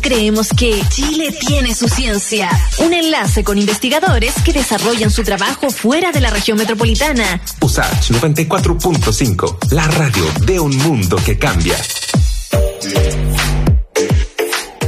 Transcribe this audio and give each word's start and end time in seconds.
Creemos 0.00 0.48
que 0.56 0.80
Chile 0.88 1.36
tiene 1.46 1.74
su 1.74 1.88
ciencia. 1.88 2.48
Un 2.78 2.92
enlace 2.92 3.42
con 3.42 3.58
investigadores 3.58 4.34
que 4.44 4.52
desarrollan 4.52 5.10
su 5.10 5.22
trabajo 5.24 5.70
fuera 5.70 6.12
de 6.12 6.20
la 6.20 6.30
región 6.30 6.56
metropolitana. 6.56 7.40
USAT 7.60 8.10
94.5, 8.10 9.72
la 9.72 9.86
radio 9.88 10.24
de 10.46 10.60
un 10.60 10.76
mundo 10.78 11.16
que 11.24 11.36
cambia. 11.38 11.76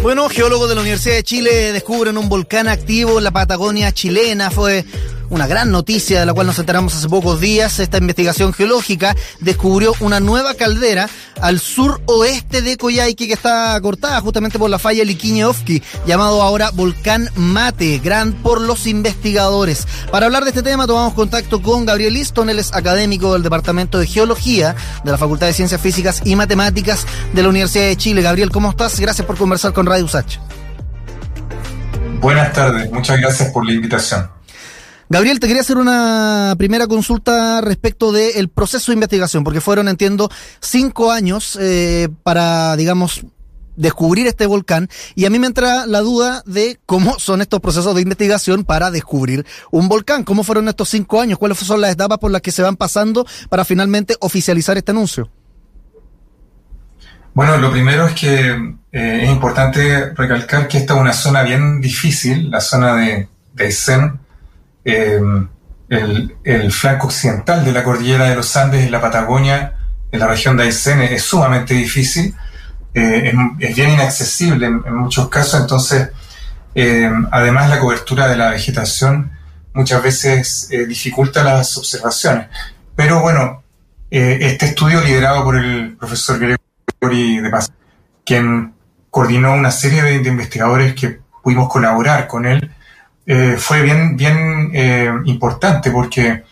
Bueno, 0.02 0.28
geólogos 0.28 0.68
de 0.68 0.74
la 0.74 0.82
Universidad 0.82 1.14
de 1.14 1.24
Chile 1.24 1.72
descubren 1.72 2.18
un 2.18 2.28
volcán 2.28 2.68
activo 2.68 3.18
en 3.18 3.24
la 3.24 3.30
Patagonia 3.30 3.90
chilena. 3.90 4.50
Fue 4.50 4.84
una 5.30 5.46
gran 5.46 5.70
noticia 5.70 6.20
de 6.20 6.26
la 6.26 6.34
cual 6.34 6.46
nos 6.46 6.58
enteramos 6.58 6.94
hace 6.94 7.08
pocos 7.08 7.40
días. 7.40 7.78
Esta 7.78 7.98
investigación 7.98 8.52
geológica 8.52 9.16
descubrió 9.40 9.94
una 10.00 10.20
nueva 10.20 10.54
caldera 10.54 11.08
al 11.40 11.60
suroeste 11.60 12.62
de 12.62 12.76
Coyhaique 12.76 13.26
que 13.26 13.32
está 13.32 13.80
cortada 13.80 14.20
justamente 14.20 14.58
por 14.58 14.70
la 14.70 14.78
falla 14.78 15.04
Liquiñe-Ofqui, 15.04 15.82
llamado 16.06 16.42
ahora 16.42 16.70
Volcán 16.70 17.28
Mate, 17.36 17.98
gran 17.98 18.32
por 18.32 18.60
los 18.60 18.86
investigadores. 18.86 19.86
Para 20.10 20.26
hablar 20.26 20.44
de 20.44 20.50
este 20.50 20.62
tema 20.62 20.86
tomamos 20.86 21.14
contacto 21.14 21.62
con 21.62 21.86
Gabriel 21.86 22.14
Liston, 22.14 22.50
él 22.50 22.58
es 22.58 22.72
académico 22.72 23.32
del 23.32 23.42
Departamento 23.42 23.98
de 23.98 24.06
Geología 24.06 24.76
de 25.04 25.10
la 25.10 25.18
Facultad 25.18 25.46
de 25.46 25.52
Ciencias 25.52 25.80
Físicas 25.80 26.22
y 26.24 26.36
Matemáticas 26.36 27.06
de 27.32 27.42
la 27.42 27.48
Universidad 27.48 27.86
de 27.86 27.96
Chile. 27.96 28.22
Gabriel, 28.22 28.50
¿cómo 28.50 28.70
estás? 28.70 28.98
Gracias 29.00 29.26
por 29.26 29.36
conversar 29.36 29.72
con 29.72 29.86
Radio 29.86 30.04
USACH. 30.04 30.38
Buenas 32.20 32.52
tardes, 32.52 32.90
muchas 32.90 33.20
gracias 33.20 33.50
por 33.50 33.66
la 33.66 33.72
invitación. 33.72 34.30
Gabriel, 35.10 35.38
te 35.38 35.46
quería 35.46 35.62
hacer 35.62 35.76
una 35.76 36.54
primera 36.56 36.86
consulta 36.86 37.60
respecto 37.60 38.10
del 38.10 38.48
proceso 38.48 38.90
de 38.90 38.94
investigación, 38.94 39.44
porque 39.44 39.60
fueron, 39.60 39.88
entiendo, 39.88 40.30
cinco 40.60 41.12
años 41.12 41.58
eh, 41.60 42.08
para, 42.22 42.74
digamos, 42.76 43.24
descubrir 43.76 44.26
este 44.26 44.46
volcán. 44.46 44.88
Y 45.14 45.26
a 45.26 45.30
mí 45.30 45.38
me 45.38 45.46
entra 45.46 45.86
la 45.86 46.00
duda 46.00 46.42
de 46.46 46.78
cómo 46.86 47.18
son 47.18 47.42
estos 47.42 47.60
procesos 47.60 47.94
de 47.94 48.02
investigación 48.02 48.64
para 48.64 48.90
descubrir 48.90 49.44
un 49.70 49.88
volcán, 49.88 50.24
cómo 50.24 50.42
fueron 50.42 50.68
estos 50.68 50.88
cinco 50.88 51.20
años, 51.20 51.38
cuáles 51.38 51.58
son 51.58 51.80
las 51.80 51.92
etapas 51.92 52.18
por 52.18 52.30
las 52.30 52.42
que 52.42 52.52
se 52.52 52.62
van 52.62 52.76
pasando 52.76 53.26
para 53.48 53.64
finalmente 53.64 54.16
oficializar 54.20 54.76
este 54.76 54.92
anuncio. 54.92 55.28
Bueno, 57.34 57.56
lo 57.56 57.72
primero 57.72 58.06
es 58.06 58.14
que 58.14 58.76
eh, 58.92 59.20
es 59.24 59.28
importante 59.28 60.14
recalcar 60.14 60.68
que 60.68 60.78
esta 60.78 60.94
es 60.94 61.00
una 61.00 61.12
zona 61.12 61.42
bien 61.42 61.80
difícil, 61.80 62.48
la 62.48 62.60
zona 62.60 62.94
de, 62.94 63.28
de 63.54 63.72
Em, 64.84 65.48
el, 65.88 66.72
flanco 66.72 67.06
occidental 67.06 67.64
de 67.64 67.72
la 67.72 67.84
cordillera 67.84 68.28
de 68.28 68.36
los 68.36 68.56
Andes 68.56 68.84
en 68.84 68.92
la 68.92 69.00
Patagonia, 69.00 69.74
en 70.10 70.20
la 70.20 70.26
región 70.26 70.56
de 70.56 70.64
Aysén, 70.64 71.00
es 71.00 71.22
sumamente 71.22 71.74
difícil, 71.74 72.34
eh, 72.92 73.32
es, 73.58 73.76
bien 73.76 73.90
inaccesible 73.90 74.66
en, 74.66 74.94
muchos 74.94 75.28
casos, 75.28 75.60
entonces 75.60 76.10
em, 76.74 77.26
además 77.30 77.70
la 77.70 77.78
cobertura 77.78 78.28
de 78.28 78.36
la 78.36 78.50
vegetación 78.50 79.32
muchas 79.72 80.02
veces 80.02 80.68
eh, 80.70 80.86
dificulta 80.86 81.42
las 81.42 81.76
observaciones. 81.76 82.48
Pero 82.96 83.20
bueno, 83.20 83.62
eh, 84.10 84.38
este 84.42 84.66
estudio 84.66 85.00
liderado 85.00 85.44
por 85.44 85.56
el 85.56 85.96
profesor 85.96 86.38
Gregory 86.38 87.40
de 87.40 87.50
Paz, 87.50 87.72
quien 88.24 88.74
coordinó 89.10 89.54
una 89.54 89.70
serie 89.70 90.02
de 90.02 90.28
investigadores 90.28 90.94
que 90.94 91.20
pudimos 91.42 91.68
colaborar 91.68 92.26
con 92.26 92.46
él, 92.46 92.73
eh, 93.26 93.56
fue 93.58 93.82
bien, 93.82 94.16
bien 94.16 94.70
eh, 94.74 95.10
importante 95.24 95.90
porque 95.90 96.44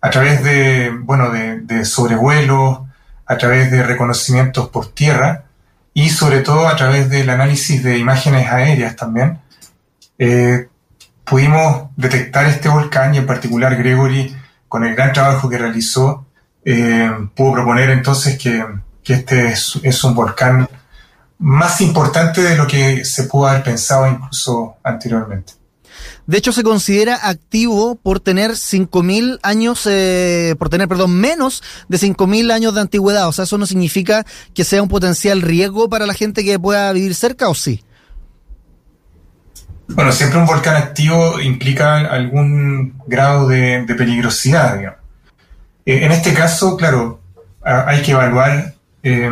a 0.00 0.10
través 0.10 0.42
de, 0.42 0.90
bueno, 0.90 1.30
de, 1.30 1.84
sobrevuelos, 1.84 2.80
a 3.26 3.38
través 3.38 3.70
de 3.70 3.82
reconocimientos 3.82 4.68
por 4.68 4.92
tierra 4.92 5.44
y 5.92 6.10
sobre 6.10 6.40
todo 6.40 6.68
a 6.68 6.76
través 6.76 7.10
del 7.10 7.30
análisis 7.30 7.82
de 7.82 7.98
imágenes 7.98 8.48
aéreas 8.50 8.96
también, 8.96 9.38
eh, 10.18 10.68
pudimos 11.24 11.88
detectar 11.96 12.46
este 12.46 12.68
volcán 12.68 13.14
y 13.14 13.18
en 13.18 13.26
particular 13.26 13.76
Gregory, 13.76 14.34
con 14.68 14.84
el 14.84 14.94
gran 14.94 15.12
trabajo 15.12 15.48
que 15.48 15.58
realizó, 15.58 16.26
pudo 17.34 17.52
proponer 17.52 17.90
entonces 17.90 18.38
que, 18.38 18.64
que 19.02 19.12
este 19.12 19.48
es, 19.48 19.78
es, 19.82 20.02
un 20.02 20.14
volcán 20.14 20.66
más 21.38 21.80
importante 21.82 22.42
de 22.42 22.56
lo 22.56 22.66
que 22.66 23.04
se 23.04 23.24
pudo 23.24 23.46
haber 23.46 23.62
pensado 23.62 24.08
incluso 24.08 24.78
anteriormente. 24.82 25.52
De 26.26 26.38
hecho, 26.38 26.52
se 26.52 26.62
considera 26.62 27.28
activo 27.28 27.96
por 27.96 28.20
tener 28.20 28.52
5.000 28.52 29.38
años, 29.42 29.86
eh, 29.90 30.54
por 30.58 30.68
tener, 30.68 30.88
perdón, 30.88 31.18
menos 31.18 31.62
de 31.88 31.98
5.000 31.98 32.52
años 32.52 32.74
de 32.74 32.80
antigüedad. 32.80 33.28
O 33.28 33.32
sea, 33.32 33.44
eso 33.44 33.58
no 33.58 33.66
significa 33.66 34.24
que 34.54 34.64
sea 34.64 34.82
un 34.82 34.88
potencial 34.88 35.42
riesgo 35.42 35.88
para 35.88 36.06
la 36.06 36.14
gente 36.14 36.44
que 36.44 36.58
pueda 36.58 36.92
vivir 36.92 37.14
cerca, 37.14 37.48
¿o 37.48 37.54
sí? 37.54 37.82
Bueno, 39.88 40.12
siempre 40.12 40.38
un 40.38 40.46
volcán 40.46 40.76
activo 40.76 41.40
implica 41.40 41.98
algún 41.98 42.94
grado 43.06 43.48
de, 43.48 43.84
peligrosidad, 43.96 44.78
digamos. 44.78 44.98
Eh, 45.84 46.04
en 46.04 46.12
este 46.12 46.32
caso, 46.32 46.76
claro, 46.76 47.20
hay 47.62 48.02
que 48.02 48.12
evaluar 48.12 48.74
eh, 49.02 49.30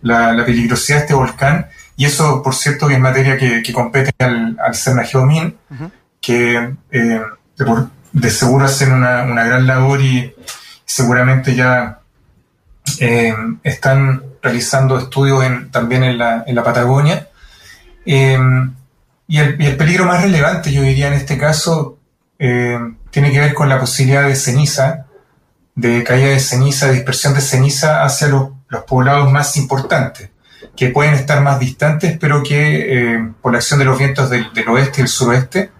la, 0.00 0.32
la, 0.32 0.44
peligrosidad 0.46 0.98
de 0.98 1.02
este 1.02 1.14
volcán 1.14 1.66
y 1.96 2.06
eso, 2.06 2.42
por 2.42 2.54
cierto, 2.54 2.90
es 2.90 2.98
materia 2.98 3.36
que, 3.36 3.72
compete 3.72 4.12
al, 4.18 4.58
al 4.60 4.74
CERNA 4.74 5.04
Geomin, 5.04 5.56
que 6.20 6.74
eh, 6.90 7.20
de, 8.12 8.30
seguro 8.30 8.64
hacen 8.64 8.92
una, 8.92 9.24
gran 9.24 9.66
labor 9.66 10.00
y 10.00 10.34
seguramente 10.84 11.54
ya 11.54 12.00
eh, 12.98 13.34
están 13.62 14.22
realizando 14.42 14.98
estudios 14.98 15.44
también 15.70 16.02
en 16.02 16.18
la, 16.18 16.64
Patagonia. 16.64 17.28
Eh, 18.04 18.38
y, 19.28 19.38
el, 19.38 19.76
peligro 19.76 20.04
más 20.04 20.22
relevante, 20.22 20.72
yo 20.72 20.82
diría 20.82 21.08
en 21.08 21.14
este 21.14 21.38
caso, 21.38 21.98
tiene 22.38 23.30
que 23.30 23.40
ver 23.40 23.54
con 23.54 23.68
la 23.68 23.78
posibilidad 23.78 24.26
de 24.26 24.34
ceniza, 24.34 25.06
de 25.76 26.02
caída 26.02 26.30
de 26.30 26.40
ceniza, 26.40 26.86
de 26.88 26.94
dispersión 26.94 27.34
de 27.34 27.40
ceniza 27.40 28.04
hacia 28.04 28.28
los 28.28 28.82
poblados 28.84 29.30
más 29.30 29.56
importantes 29.56 30.30
que 30.76 30.90
pueden 30.90 31.14
estar 31.14 31.42
más 31.42 31.58
distantes, 31.58 32.16
pero 32.18 32.42
que 32.42 33.14
eh, 33.14 33.32
por 33.40 33.52
la 33.52 33.58
acción 33.58 33.78
de 33.78 33.84
los 33.84 33.98
vientos 33.98 34.30
del, 34.30 34.46
oeste 34.68 35.00
y 35.00 35.02
el 35.02 35.08
suroeste, 35.08 35.70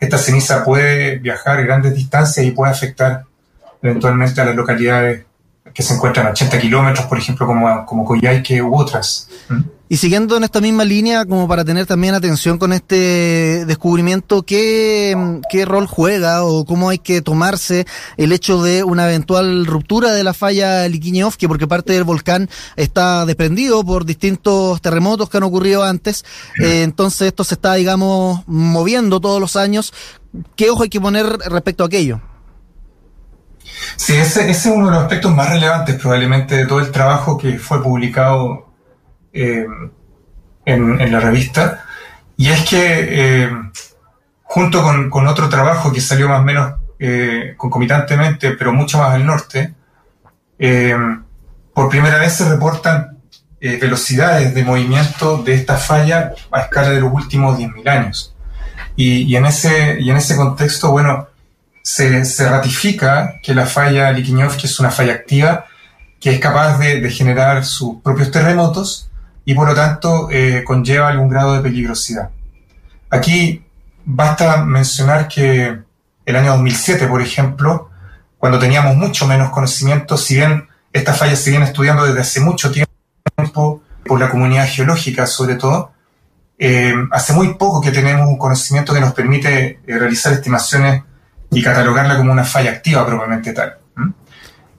esta 0.00 0.18
ceniza 0.18 0.64
puede 0.64 1.18
viajar 1.18 1.64
grandes 1.64 1.94
distancias 1.94 2.44
y 2.44 2.52
puede 2.52 2.72
afectar 2.72 3.24
eventualmente 3.82 4.40
a 4.40 4.44
las 4.44 4.54
localidades 4.54 5.24
que 5.74 5.82
se 5.82 5.94
encuentran 5.94 6.26
a 6.26 6.30
80 6.30 6.58
kilómetros, 6.58 7.06
por 7.06 7.18
ejemplo, 7.18 7.46
como, 7.46 7.86
como 7.86 8.04
u 8.04 8.74
otras. 8.74 9.28
¿Mm? 9.48 9.60
Y 9.90 9.96
siguiendo 9.96 10.36
en 10.36 10.44
esta 10.44 10.60
misma 10.60 10.84
línea, 10.84 11.24
como 11.24 11.48
para 11.48 11.64
tener 11.64 11.86
también 11.86 12.14
atención 12.14 12.58
con 12.58 12.74
este 12.74 13.64
descubrimiento, 13.64 14.42
¿qué, 14.42 15.14
rol 15.66 15.86
juega 15.86 16.44
o 16.44 16.66
cómo 16.66 16.90
hay 16.90 16.98
que 16.98 17.22
tomarse 17.22 17.86
el 18.18 18.32
hecho 18.32 18.62
de 18.62 18.84
una 18.84 19.06
eventual 19.06 19.64
ruptura 19.64 20.12
de 20.12 20.24
la 20.24 20.34
falla 20.34 20.86
Liquiñeovsky? 20.88 21.46
Porque 21.46 21.66
parte 21.66 21.94
del 21.94 22.04
volcán 22.04 22.50
está 22.76 23.24
desprendido 23.24 23.82
por 23.82 24.04
distintos 24.04 24.82
terremotos 24.82 25.30
que 25.30 25.38
han 25.38 25.44
ocurrido 25.44 25.82
antes. 25.82 26.22
Eh, 26.60 26.82
entonces 26.82 27.28
esto 27.28 27.42
se 27.44 27.54
está, 27.54 27.74
digamos, 27.74 28.42
moviendo 28.46 29.20
todos 29.20 29.40
los 29.40 29.56
años. 29.56 29.94
¿Qué 30.54 30.68
ojo 30.68 30.82
hay 30.82 30.90
que 30.90 31.00
poner 31.00 31.26
respecto 31.26 31.84
a 31.84 31.86
aquello? 31.86 32.20
Sí, 33.96 34.14
ese, 34.14 34.50
es 34.50 34.66
uno 34.66 34.86
de 34.86 34.92
los 34.92 35.02
aspectos 35.02 35.34
más 35.34 35.48
relevantes 35.48 35.96
probablemente 35.96 36.56
de 36.56 36.66
todo 36.66 36.80
el 36.80 36.90
trabajo 36.90 37.38
que 37.38 37.58
fue 37.58 37.82
publicado 37.82 38.67
eh, 39.32 39.66
en, 40.64 41.12
la 41.12 41.20
revista, 41.20 41.84
y 42.36 42.48
es 42.48 42.62
que 42.68 42.78
eh, 43.44 43.50
junto 44.42 44.82
con, 44.82 45.26
otro 45.26 45.48
trabajo 45.48 45.92
que 45.92 46.00
salió 46.00 46.28
más 46.28 46.40
o 46.40 46.44
menos 46.44 46.74
eh, 46.98 47.54
concomitantemente, 47.56 48.52
pero 48.52 48.72
mucho 48.72 48.98
más 48.98 49.14
al 49.14 49.24
norte, 49.24 49.74
por 51.72 51.88
primera 51.88 52.18
vez 52.18 52.34
se 52.34 52.48
reportan 52.48 53.18
velocidades 53.60 54.54
de 54.54 54.64
movimiento 54.64 55.42
de 55.42 55.54
esta 55.54 55.76
falla 55.76 56.32
a 56.50 56.60
escala 56.60 56.90
de 56.90 57.00
los 57.00 57.12
últimos 57.12 57.58
10.000 57.58 57.88
años. 57.88 58.34
Y, 58.96 59.36
en 59.36 59.46
ese, 59.46 59.98
y 60.00 60.10
en 60.10 60.16
ese 60.16 60.36
contexto, 60.36 60.90
bueno, 60.90 61.28
se, 61.82 62.48
ratifica 62.48 63.34
que 63.42 63.54
la 63.54 63.64
falla 63.64 64.10
Liquiñov, 64.10 64.56
que 64.56 64.66
es 64.66 64.80
una 64.80 64.90
falla 64.90 65.14
activa, 65.14 65.66
que 66.20 66.30
es 66.32 66.40
capaz 66.40 66.78
de, 66.78 67.00
de 67.00 67.10
generar 67.10 67.64
sus 67.64 68.02
propios 68.02 68.30
terremotos 68.30 69.07
y 69.48 69.54
por 69.54 69.66
lo 69.66 69.74
tanto 69.74 70.28
eh, 70.30 70.62
conlleva 70.62 71.08
algún 71.08 71.30
grado 71.30 71.54
de 71.54 71.62
peligrosidad. 71.62 72.28
Aquí 73.08 73.64
basta 74.04 74.62
mencionar 74.62 75.26
que 75.26 75.74
el 76.26 76.36
año 76.36 76.50
2007, 76.50 77.06
por 77.06 77.22
ejemplo, 77.22 77.88
cuando 78.36 78.58
teníamos 78.58 78.94
mucho 78.96 79.26
menos 79.26 79.48
conocimiento, 79.48 80.18
si 80.18 80.34
bien 80.34 80.68
esta 80.92 81.14
falla 81.14 81.34
se 81.34 81.48
viene 81.48 81.64
estudiando 81.64 82.04
desde 82.04 82.20
hace 82.20 82.40
mucho 82.40 82.70
tiempo 82.70 83.80
por 84.04 84.20
la 84.20 84.28
comunidad 84.28 84.68
geológica 84.68 85.26
sobre 85.26 85.54
todo, 85.54 85.92
eh, 86.58 86.92
hace 87.10 87.32
muy 87.32 87.54
poco 87.54 87.80
que 87.80 87.90
tenemos 87.90 88.28
un 88.28 88.36
conocimiento 88.36 88.92
que 88.92 89.00
nos 89.00 89.14
permite 89.14 89.80
eh, 89.86 89.98
realizar 89.98 90.30
estimaciones 90.34 91.04
y 91.50 91.62
catalogarla 91.62 92.18
como 92.18 92.32
una 92.32 92.44
falla 92.44 92.72
activa 92.72 93.06
propiamente 93.06 93.54
tal. 93.54 93.78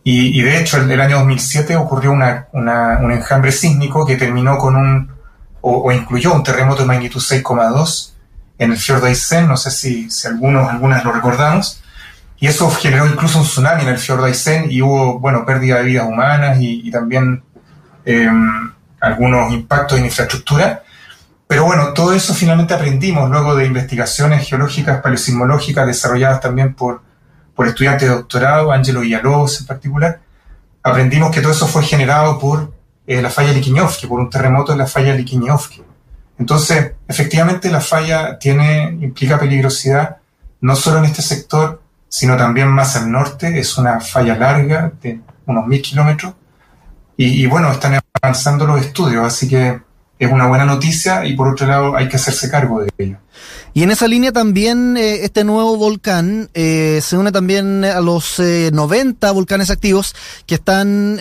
Y, 0.04 0.42
de 0.42 0.60
hecho, 0.60 0.78
el, 0.78 0.90
el, 0.90 1.02
año 1.02 1.18
2007 1.20 1.76
ocurrió 1.76 2.12
una, 2.12 2.48
un 2.52 3.12
enjambre 3.12 3.52
sísmico 3.52 4.06
que 4.06 4.16
terminó 4.16 4.58
con 4.58 4.76
un, 4.76 5.12
o, 5.62 5.84
o 5.84 5.92
incluyó 5.92 6.34
un 6.34 6.42
terremoto 6.42 6.82
de 6.82 6.88
magnitud 6.88 7.22
6,2 7.22 8.14
en 8.60 8.72
el 8.72 8.78
fiordo 8.78 9.08
Aysén, 9.08 9.48
no 9.48 9.58
sé 9.58 9.72
si, 9.72 10.10
si 10.10 10.28
algunos, 10.28 10.70
algunas 10.70 11.04
lo 11.04 11.14
recordamos, 11.14 11.82
y 12.38 12.48
eso 12.48 12.70
generó 12.70 13.08
incluso 13.08 13.40
un 13.40 13.46
tsunami 13.46 13.84
en 13.84 13.90
el 13.90 13.98
fiordo 13.98 14.26
Aysén 14.26 14.68
y 14.70 14.82
hubo, 14.82 15.20
bueno, 15.20 15.46
pérdida 15.46 15.78
de 15.78 15.84
vidas 15.84 16.08
humanas 16.08 16.58
y, 16.60 16.90
también 16.92 17.44
em, 18.06 18.72
algunos 19.00 19.52
impactos 19.54 19.98
en 19.98 20.06
infraestructura. 20.06 20.84
Pero 21.48 21.66
bueno, 21.66 21.94
todo 21.94 22.14
eso 22.14 22.34
finalmente 22.34 22.74
aprendimos 22.74 23.30
luego 23.30 23.56
de 23.56 23.66
investigaciones 23.66 24.48
geológicas, 24.48 25.02
paleosismológicas 25.02 25.88
desarrolladas 25.88 26.42
también 26.42 26.74
por, 26.76 27.02
por 27.60 27.68
estudiantes 27.68 28.08
de 28.08 28.16
doctorado, 28.16 28.72
Angelo 28.72 29.02
Villalobos 29.02 29.60
en 29.60 29.68
particular. 29.68 30.22
Aprendimos 30.82 31.30
que 31.30 31.42
todo 31.42 31.52
eso 31.52 31.68
fue 31.68 31.84
generado 31.84 32.40
por 32.40 32.72
eh, 33.06 33.22
la 33.22 33.30
falla 33.30 33.52
Liquiñovsky, 33.52 34.08
por 34.08 34.22
un 34.22 34.30
terremoto 34.30 34.72
en 34.72 34.78
la 34.78 34.86
falla 34.86 35.14
Liquiñovsky. 35.14 35.84
Entonces, 36.38 36.94
efectivamente, 37.06 37.70
la 37.70 37.82
falla 37.82 38.40
tiene, 38.40 38.98
implica 39.02 39.38
peligrosidad, 39.38 40.20
no 40.62 40.74
solo 40.78 41.00
en 41.00 41.06
este 41.12 41.22
sector, 41.22 41.82
sino 42.08 42.38
también 42.38 42.70
más 42.70 42.96
al 42.96 43.12
norte. 43.12 43.60
Es 43.60 43.78
una 43.78 44.00
falla 44.00 44.38
larga 44.38 44.94
de 45.02 45.20
unos 45.46 45.68
mil 45.68 45.82
kilómetros. 45.82 46.36
Y, 47.18 47.44
y 47.44 47.46
bueno, 47.46 47.74
están 47.74 48.00
avanzando 48.22 48.66
los 48.68 48.80
estudios, 48.80 49.26
así 49.26 49.50
que 49.50 49.82
es 50.20 50.30
una 50.32 50.48
buena 50.48 50.66
noticia 50.66 51.26
y 51.26 51.34
por 51.34 51.48
otro 51.48 51.66
lado 51.66 51.96
hay 51.96 52.10
que 52.10 52.18
hacerse 52.18 52.52
cargo 52.52 52.82
de 52.82 52.90
ello. 52.98 53.18
Y 53.74 53.84
en 53.84 53.92
esa 53.92 54.08
línea 54.08 54.34
también 54.34 54.98
eh, 54.98 55.24
este 55.24 55.46
nuevo 55.46 55.78
volcán 55.78 56.50
eh, 56.54 57.00
se 57.02 57.18
une 57.18 57.32
también 57.32 57.86
a 57.86 58.02
los 58.02 58.38
90 58.38 59.28
eh, 59.28 59.32
volcanes 59.32 59.70
activos 59.70 60.14
que 60.46 60.56
están, 60.56 61.18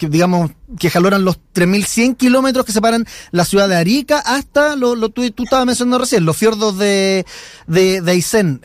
digamos, 0.00 0.50
que 0.78 0.90
jaloran 0.90 1.24
los 1.24 1.38
3.100 1.54 2.16
kilómetros 2.16 2.66
que 2.66 2.72
separan 2.72 3.06
la 3.30 3.44
ciudad 3.44 3.68
de 3.68 3.76
Arica 3.76 4.18
hasta, 4.18 4.76
lo, 4.76 4.94
lo 4.94 5.08
tú, 5.08 5.30
tú, 5.30 5.44
estabas 5.44 5.66
mencionando 5.66 5.98
recién, 5.98 6.24
los 6.24 6.36
fiordos 6.36 6.76
de, 6.78 7.24
de, 7.66 8.00
de 8.02 8.10
Aysén. 8.10 8.60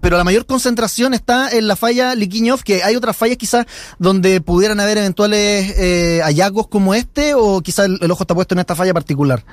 pero 0.00 0.16
la 0.16 0.24
mayor 0.24 0.46
concentración 0.46 1.14
está 1.14 1.50
en 1.50 1.68
la 1.68 1.76
falla 1.76 2.14
Liquiñov, 2.14 2.62
que 2.62 2.82
hay 2.82 2.96
otras 2.96 3.16
fallas 3.16 3.36
quizás 3.36 3.66
donde 3.98 4.40
pudieran 4.40 4.80
haber 4.80 4.98
eventuales 4.98 5.74
hallazgos 6.22 6.68
como 6.68 6.94
este 6.94 7.34
o 7.34 7.60
quizás 7.60 7.86
el, 7.86 8.10
ojo 8.10 8.22
está 8.22 8.34
puesto 8.34 8.54
en 8.54 8.60
esta 8.60 8.74
falla 8.74 8.92
particular. 8.92 9.44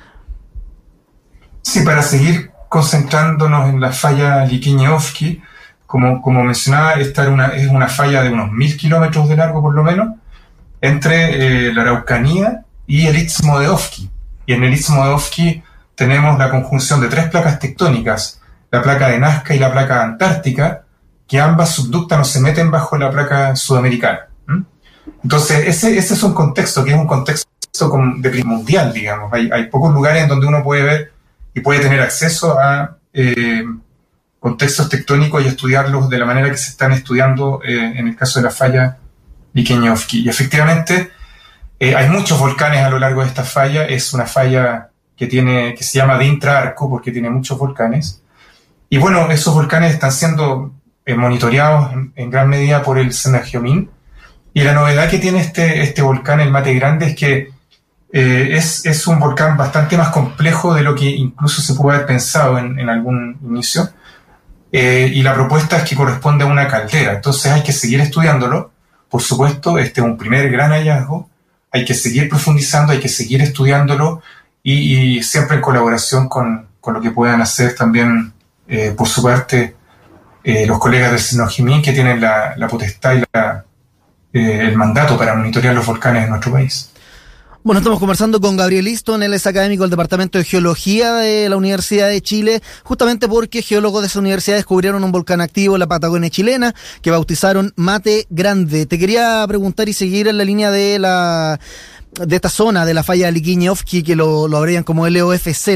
Sí, 1.62 1.80
para 1.80 2.02
seguir 2.02 2.50
concentrándonos 2.68 3.68
en 3.68 3.80
la 3.80 3.92
falla 3.92 4.44
Liquiñovsky, 4.44 5.42
como, 5.86 6.22
como 6.22 6.44
mencionaba, 6.44 6.94
esta 6.94 7.28
una, 7.28 7.48
es 7.48 7.68
una 7.68 7.88
falla 7.88 8.22
de 8.22 8.30
unos 8.30 8.52
mil 8.52 8.76
kilómetros 8.76 9.28
de 9.28 9.36
largo 9.36 9.60
por 9.60 9.74
lo 9.74 9.82
menos, 9.82 10.19
entre 10.80 11.68
eh, 11.68 11.74
la 11.74 11.82
Araucanía 11.82 12.64
y 12.86 13.06
el 13.06 13.18
Istmo 13.18 13.58
de 13.58 13.68
Ofki. 13.68 14.10
Y 14.46 14.52
en 14.52 14.64
el 14.64 14.72
Istmo 14.72 15.04
de 15.04 15.12
Ofki 15.12 15.62
tenemos 15.94 16.38
la 16.38 16.50
conjunción 16.50 17.00
de 17.00 17.08
tres 17.08 17.28
placas 17.28 17.58
tectónicas, 17.58 18.40
la 18.70 18.82
placa 18.82 19.08
de 19.08 19.18
Nazca 19.18 19.54
y 19.54 19.58
la 19.58 19.72
placa 19.72 20.02
antártica, 20.02 20.84
que 21.28 21.38
ambas 21.38 21.70
subductan 21.70 22.20
o 22.20 22.24
se 22.24 22.40
meten 22.40 22.70
bajo 22.70 22.96
la 22.98 23.10
placa 23.10 23.54
sudamericana. 23.54 24.26
Entonces, 25.22 25.66
ese, 25.66 25.96
ese 25.98 26.14
es 26.14 26.22
un 26.22 26.34
contexto, 26.34 26.84
que 26.84 26.90
es 26.90 26.96
un 26.96 27.06
contexto 27.06 27.48
de 28.18 28.44
mundial, 28.44 28.92
digamos. 28.92 29.32
Hay, 29.32 29.50
hay 29.52 29.68
pocos 29.68 29.92
lugares 29.92 30.22
en 30.22 30.28
donde 30.28 30.46
uno 30.46 30.62
puede 30.62 30.82
ver 30.82 31.12
y 31.54 31.60
puede 31.60 31.80
tener 31.80 32.00
acceso 32.00 32.58
a 32.58 32.96
eh, 33.12 33.64
contextos 34.38 34.88
tectónicos 34.88 35.44
y 35.44 35.48
estudiarlos 35.48 36.08
de 36.08 36.18
la 36.18 36.24
manera 36.24 36.50
que 36.50 36.56
se 36.56 36.70
están 36.70 36.92
estudiando 36.92 37.60
eh, 37.64 37.92
en 37.96 38.08
el 38.08 38.16
caso 38.16 38.40
de 38.40 38.44
la 38.44 38.50
falla 38.50 38.98
Y 39.54 40.28
efectivamente 40.28 41.10
eh, 41.78 41.94
hay 41.94 42.08
muchos 42.08 42.38
volcanes 42.38 42.80
a 42.80 42.90
lo 42.90 42.98
largo 42.98 43.22
de 43.22 43.28
esta 43.28 43.44
falla. 43.44 43.84
Es 43.84 44.12
una 44.12 44.26
falla 44.26 44.90
que, 45.16 45.26
tiene, 45.26 45.74
que 45.74 45.84
se 45.84 45.98
llama 45.98 46.18
de 46.18 46.26
intraarco 46.26 46.88
porque 46.88 47.12
tiene 47.12 47.30
muchos 47.30 47.58
volcanes. 47.58 48.22
Y 48.88 48.98
bueno, 48.98 49.30
esos 49.30 49.54
volcanes 49.54 49.94
están 49.94 50.12
siendo 50.12 50.72
monitoreados 51.16 51.92
en, 52.14 52.30
gran 52.30 52.48
medida 52.48 52.82
por 52.82 52.98
el 52.98 53.12
Senagiomín. 53.12 53.90
Y 54.52 54.62
la 54.62 54.72
novedad 54.72 55.08
que 55.08 55.18
tiene 55.18 55.40
este, 55.40 55.82
este 55.82 56.02
volcán, 56.02 56.40
el 56.40 56.50
Mate 56.50 56.74
Grande, 56.74 57.06
es 57.06 57.16
que 57.16 57.50
eh, 58.12 58.48
es, 58.52 58.84
es, 58.84 59.06
un 59.06 59.20
volcán 59.20 59.56
bastante 59.56 59.96
más 59.96 60.08
complejo 60.08 60.74
de 60.74 60.82
lo 60.82 60.94
que 60.94 61.04
incluso 61.04 61.62
se 61.62 61.74
puede 61.74 61.96
haber 61.96 62.06
pensado 62.08 62.58
en, 62.58 62.78
en 62.78 62.88
algún 62.88 63.38
inicio. 63.44 63.88
Eh, 64.72 65.10
y 65.12 65.22
la 65.22 65.34
propuesta 65.34 65.78
es 65.78 65.84
que 65.84 65.96
corresponde 65.96 66.44
a 66.44 66.48
una 66.48 66.68
caldera. 66.68 67.14
Entonces 67.14 67.50
hay 67.52 67.62
que 67.62 67.72
seguir 67.72 68.00
estudiándolo. 68.00 68.72
Por 69.10 69.20
supuesto, 69.22 69.78
este 69.78 70.00
es 70.00 70.06
un 70.06 70.16
primer 70.16 70.50
gran 70.50 70.70
hallazgo. 70.70 71.28
Hay 71.72 71.84
que 71.84 71.94
seguir 71.94 72.28
profundizando, 72.28 72.92
hay 72.92 73.00
que 73.00 73.08
seguir 73.08 73.42
estudiándolo 73.42 74.22
y, 74.62 75.22
siempre 75.22 75.56
en 75.56 75.62
colaboración 75.62 76.28
con, 76.28 76.68
con, 76.80 76.94
lo 76.94 77.00
que 77.00 77.10
puedan 77.10 77.40
hacer 77.40 77.74
también, 77.74 78.32
eh, 78.68 78.94
por 78.96 79.08
su 79.08 79.22
parte, 79.22 79.76
los 80.44 80.78
colegas 80.78 81.10
del 81.10 81.20
Sinojimín 81.20 81.82
que 81.82 81.92
tienen 81.92 82.20
la, 82.20 82.54
la 82.56 82.66
potestad 82.66 83.14
y 83.14 83.24
la, 83.32 83.64
el 84.32 84.76
mandato 84.76 85.18
para 85.18 85.34
monitorear 85.34 85.74
los 85.74 85.84
volcanes 85.84 86.24
en 86.24 86.30
nuestro 86.30 86.52
país. 86.52 86.90
Bueno, 87.62 87.80
estamos 87.80 87.98
conversando 87.98 88.40
con 88.40 88.56
Gabriel 88.56 88.86
Liston, 88.86 89.22
él 89.22 89.34
es 89.34 89.46
académico 89.46 89.82
del 89.82 89.90
Departamento 89.90 90.38
de 90.38 90.44
Geología 90.44 91.12
de 91.16 91.46
la 91.50 91.58
Universidad 91.58 92.08
de 92.08 92.22
Chile, 92.22 92.62
justamente 92.84 93.28
porque 93.28 93.60
geólogos 93.60 94.00
de 94.00 94.06
esa 94.06 94.18
universidad 94.18 94.56
descubrieron 94.56 95.04
un 95.04 95.12
volcán 95.12 95.42
activo 95.42 95.76
en 95.76 95.80
la 95.80 95.86
Patagonia 95.86 96.30
chilena 96.30 96.74
que 97.02 97.10
bautizaron 97.10 97.74
Mate 97.76 98.26
Grande. 98.30 98.86
Te 98.86 98.98
quería 98.98 99.44
preguntar 99.46 99.90
y 99.90 99.92
seguir 99.92 100.26
en 100.26 100.38
la 100.38 100.44
línea 100.44 100.70
de 100.70 100.98
la 100.98 101.60
de 102.12 102.36
esta 102.36 102.48
zona 102.48 102.84
de 102.84 102.94
la 102.94 103.02
falla 103.02 103.30
Liquiñovsky, 103.30 104.02
que 104.02 104.16
lo, 104.16 104.48
lo 104.48 104.56
abrevian 104.56 104.84
como 104.84 105.08
LOFZ, 105.08 105.68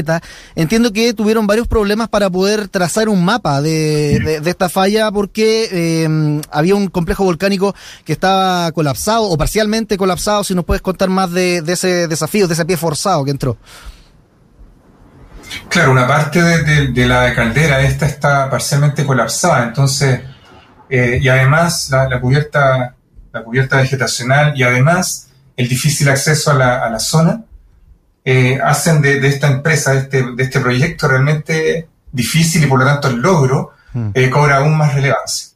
entiendo 0.55 0.91
que 0.91 1.13
tuvieron 1.13 1.47
varios 1.47 1.67
problemas 1.67 2.09
para 2.09 2.29
poder 2.29 2.67
trazar 2.67 3.09
un 3.09 3.23
mapa 3.23 3.61
de, 3.61 4.41
de, 4.41 4.49
esta 4.49 4.69
falla 4.69 5.11
porque 5.11 5.69
eh, 5.71 6.41
había 6.51 6.75
un 6.75 6.87
complejo 6.87 7.23
volcánico 7.23 7.73
que 8.03 8.13
estaba 8.13 8.71
colapsado 8.73 9.23
o 9.23 9.37
parcialmente 9.37 9.97
colapsado. 9.97 10.43
Si 10.43 10.53
nos 10.53 10.65
puedes 10.65 10.81
contar 10.81 11.09
más 11.09 11.31
de, 11.31 11.61
de 11.61 11.73
ese 11.73 12.07
desafío, 12.07 12.47
de 12.47 12.53
ese 12.53 12.65
pie 12.65 12.77
forzado 12.77 13.23
que 13.23 13.31
entró. 13.31 13.57
Claro, 15.69 15.91
una 15.91 16.07
parte 16.07 16.41
de, 16.41 16.87
de, 16.87 17.05
la 17.05 17.33
caldera 17.33 17.81
esta 17.81 18.05
está 18.05 18.49
parcialmente 18.49 19.05
colapsada, 19.05 19.63
entonces, 19.63 20.21
eh, 20.89 21.19
y 21.21 21.27
además 21.29 21.89
la, 21.91 22.19
cubierta, 22.19 22.95
la 23.31 23.43
cubierta 23.43 23.77
vegetacional, 23.77 24.53
y 24.57 24.63
además 24.63 25.29
el 25.57 25.67
difícil 25.67 26.09
acceso 26.09 26.51
a 26.51 26.53
la, 26.55 26.85
a 26.85 26.89
la 26.89 26.99
zona, 26.99 27.43
eh, 28.23 28.59
hacen 28.63 29.01
de, 29.01 29.19
de, 29.19 29.27
esta 29.27 29.47
empresa, 29.47 29.93
de 29.93 29.99
este, 29.99 30.23
de 30.35 30.43
este 30.43 30.59
proyecto 30.59 31.07
realmente 31.07 31.87
difícil 32.11 32.63
y 32.63 32.67
por 32.67 32.79
lo 32.79 32.85
tanto 32.85 33.07
el 33.07 33.17
logro 33.17 33.73
mm. 33.93 34.09
eh, 34.13 34.29
cobra 34.29 34.57
aún 34.57 34.75
más 34.77 34.93
relevancia. 34.93 35.49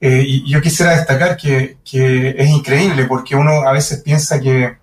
Eh, 0.00 0.24
y 0.26 0.50
yo 0.50 0.60
quisiera 0.60 0.96
destacar 0.96 1.36
que, 1.36 1.78
que, 1.84 2.34
es 2.38 2.48
increíble 2.48 3.04
porque 3.06 3.36
uno 3.36 3.62
a 3.62 3.72
veces 3.72 4.00
piensa 4.00 4.40
que, 4.40 4.76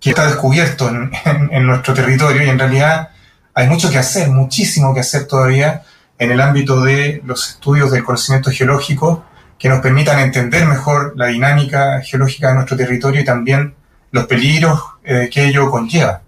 que 0.00 0.10
está 0.10 0.26
descubierto 0.26 0.88
en, 0.88 1.10
en, 1.24 1.48
en, 1.52 1.66
nuestro 1.66 1.94
territorio 1.94 2.44
y 2.44 2.48
en 2.48 2.58
realidad 2.58 3.10
hay 3.54 3.68
mucho 3.68 3.90
que 3.90 3.98
hacer, 3.98 4.28
muchísimo 4.28 4.92
que 4.94 5.00
hacer 5.00 5.26
todavía 5.26 5.82
en 6.18 6.30
el 6.30 6.40
ámbito 6.40 6.80
de 6.80 7.22
los 7.24 7.48
estudios 7.50 7.90
del 7.90 8.04
conocimiento 8.04 8.50
geológico 8.50 9.24
que 9.58 9.68
nos 9.68 9.80
permitan 9.80 10.18
entender 10.20 10.66
mejor 10.66 11.14
la 11.16 11.26
dinámica 11.26 12.00
geológica 12.02 12.48
de 12.48 12.54
nuestro 12.54 12.76
territorio 12.76 13.20
y 13.20 13.24
también 13.24 13.74
los 14.10 14.26
peligros 14.26 14.80
eh, 15.04 15.28
que 15.32 15.46
ello 15.46 15.70
conlleva, 15.70 16.22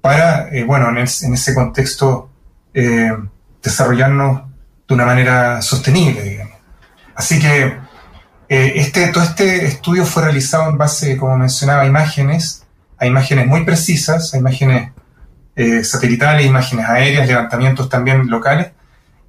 para, 0.00 0.48
eh, 0.48 0.64
bueno, 0.64 0.88
en, 0.88 0.98
en, 0.98 1.04
ese 1.34 1.54
contexto 1.54 2.30
eh, 2.72 3.12
desarrollarnos 3.62 4.42
de 4.88 4.94
una 4.94 5.04
manera 5.04 5.60
sostenible, 5.60 6.22
digamos. 6.22 6.56
Así 7.14 7.38
que 7.38 7.76
este, 8.48 9.08
todo 9.08 9.22
este 9.22 9.66
estudio 9.66 10.04
fue 10.04 10.24
realizado 10.24 10.70
en 10.70 10.78
base, 10.78 11.16
como 11.16 11.36
mencionaba, 11.36 11.82
a 11.82 11.86
imágenes, 11.86 12.66
a 12.98 13.06
imágenes 13.06 13.46
muy 13.46 13.64
precisas, 13.64 14.34
a 14.34 14.38
imágenes 14.38 14.92
satelitales, 15.82 16.46
imágenes 16.46 16.88
aéreas, 16.88 17.28
levantamientos 17.28 17.88
también 17.90 18.28
locales, 18.30 18.72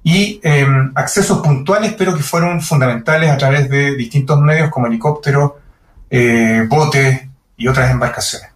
y 0.04 0.40
eh, 0.42 0.66
accesos 0.94 1.40
puntuales, 1.40 1.94
pero 1.96 2.16
que 2.16 2.22
fueron 2.22 2.60
fundamentales 2.60 3.30
a 3.30 3.38
través 3.38 3.68
de 3.70 3.94
distintos 3.94 4.40
medios 4.40 4.70
como 4.70 4.86
helicópteros, 4.86 5.52
eh, 6.10 6.66
botes 6.68 7.22
y 7.56 7.68
otras 7.68 7.90
embarcaciones. 7.90 8.48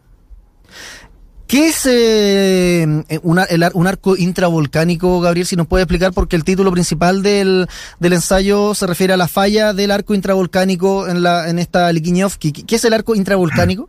¿Qué 1.46 1.68
es 1.68 1.86
eh, 1.86 3.04
una, 3.22 3.44
el, 3.44 3.64
un 3.74 3.86
arco 3.86 4.16
intravolcánico, 4.16 5.20
Gabriel? 5.20 5.46
Si 5.46 5.54
nos 5.54 5.68
puede 5.68 5.84
explicar, 5.84 6.12
porque 6.12 6.34
el 6.34 6.42
título 6.42 6.72
principal 6.72 7.22
del, 7.22 7.68
del 8.00 8.12
ensayo 8.14 8.74
se 8.74 8.84
refiere 8.84 9.12
a 9.12 9.16
la 9.16 9.28
falla 9.28 9.72
del 9.72 9.92
arco 9.92 10.12
intravolcánico 10.12 11.06
en, 11.06 11.22
la, 11.22 11.48
en 11.48 11.60
esta 11.60 11.92
Liquiñovsky. 11.92 12.50
¿Qué 12.50 12.74
es 12.74 12.84
el 12.84 12.94
arco 12.94 13.14
intravolcánico? 13.14 13.88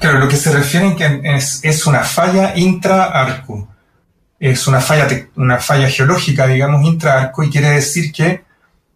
Claro, 0.00 0.18
lo 0.18 0.28
que 0.28 0.36
se 0.36 0.50
refiere 0.50 0.88
es 0.88 0.94
que 0.96 1.20
es, 1.24 1.60
es 1.62 1.86
una 1.86 2.00
falla 2.00 2.56
intraarco 2.56 3.68
es 4.50 4.66
una 4.66 4.80
falla, 4.82 5.08
una 5.36 5.58
falla 5.58 5.88
geológica, 5.88 6.46
digamos, 6.46 6.84
intraarco, 6.84 7.42
y 7.42 7.50
quiere 7.50 7.70
decir 7.70 8.12
que 8.12 8.44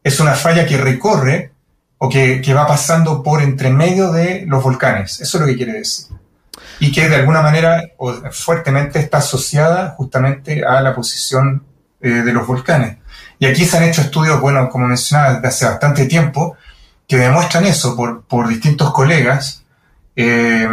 es 0.04 0.20
una 0.20 0.34
falla 0.34 0.66
que 0.66 0.76
recorre 0.76 1.52
o 1.96 2.06
que, 2.10 2.42
que, 2.42 2.52
va 2.52 2.66
pasando 2.66 3.22
por 3.22 3.40
entre 3.40 3.70
medio 3.70 4.12
de 4.12 4.44
los 4.46 4.62
volcanes. 4.62 5.22
Eso 5.22 5.38
es 5.38 5.40
lo 5.40 5.46
que 5.46 5.56
quiere 5.56 5.72
decir. 5.72 6.08
y 6.80 6.92
que 6.92 7.08
de 7.08 7.16
alguna 7.16 7.40
manera 7.40 7.82
o 7.96 8.12
fuertemente 8.30 8.98
está 8.98 9.18
asociada 9.18 9.94
justamente 9.96 10.64
a 10.66 10.82
la 10.82 10.94
posición 10.94 11.64
eh, 12.02 12.10
de 12.10 12.32
los 12.34 12.46
volcanes. 12.46 12.98
Y 13.38 13.46
aquí 13.46 13.64
se 13.64 13.78
han 13.78 13.84
hecho 13.84 14.02
estudios, 14.02 14.42
bueno, 14.42 14.68
como 14.68 14.86
mencionaba, 14.86 15.34
desde 15.34 15.48
hace 15.48 15.64
bastante 15.64 16.04
tiempo, 16.04 16.58
que 17.06 17.16
demuestran 17.16 17.64
eso 17.64 17.96
por, 17.96 18.22
por 18.24 18.48
distintos 18.48 18.92
colegas, 18.92 19.64
eh, 20.14 20.68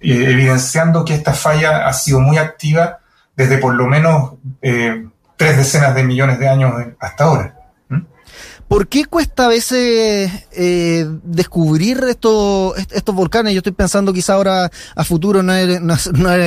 evidenciando 0.00 1.02
que 1.02 1.14
esta 1.14 1.32
falla 1.32 1.88
ha 1.88 1.92
sido 1.94 2.20
muy 2.20 2.36
activa 2.36 2.98
desde 3.36 3.58
por 3.58 3.74
lo 3.74 3.86
menos 3.86 4.34
eh, 4.60 5.06
tres 5.36 5.56
decenas 5.56 5.94
de 5.94 6.04
millones 6.04 6.38
de 6.38 6.48
años 6.48 6.72
hasta 7.00 7.24
ahora. 7.24 7.62
¿Por 8.72 8.88
qué 8.88 9.04
cuesta 9.04 9.44
a 9.44 9.48
veces 9.48 10.32
eh, 10.52 11.06
descubrir 11.24 12.02
estos, 12.08 12.72
estos 12.90 13.14
volcanes? 13.14 13.52
Yo 13.52 13.58
estoy 13.58 13.72
pensando 13.72 14.14
quizá 14.14 14.32
ahora 14.32 14.70
a 14.96 15.04
futuro 15.04 15.42
no 15.42 15.52
es, 15.52 15.78
no, 15.82 15.92
es, 15.92 16.06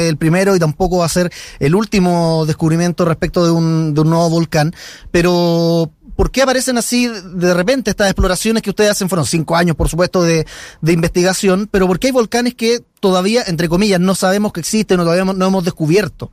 el 0.09 0.17
primero 0.17 0.55
y 0.55 0.59
tampoco 0.59 0.97
va 0.97 1.05
a 1.05 1.09
ser 1.09 1.31
el 1.59 1.75
último 1.75 2.45
descubrimiento 2.47 3.05
respecto 3.05 3.45
de 3.45 3.51
un, 3.51 3.93
de 3.93 4.01
un 4.01 4.09
nuevo 4.09 4.27
volcán, 4.31 4.73
pero 5.11 5.91
¿por 6.15 6.31
qué 6.31 6.41
aparecen 6.41 6.79
así 6.79 7.07
de 7.07 7.53
repente 7.53 7.91
estas 7.91 8.07
exploraciones 8.07 8.63
que 8.63 8.71
ustedes 8.71 8.89
hacen? 8.89 9.07
Fueron 9.07 9.27
cinco 9.27 9.55
años, 9.55 9.75
por 9.75 9.87
supuesto, 9.87 10.23
de, 10.23 10.47
de 10.81 10.93
investigación, 10.93 11.69
pero 11.69 11.85
¿por 11.85 11.99
qué 11.99 12.07
hay 12.07 12.13
volcanes 12.13 12.55
que 12.55 12.79
todavía, 12.99 13.43
entre 13.45 13.69
comillas, 13.69 13.99
no 13.99 14.15
sabemos 14.15 14.51
que 14.51 14.61
existen 14.61 14.99
o 14.99 15.03
todavía 15.03 15.31
no 15.31 15.45
hemos 15.45 15.63
descubierto? 15.63 16.31